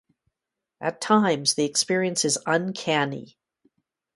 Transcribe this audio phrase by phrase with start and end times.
[0.81, 3.37] At times the experience is uncanny.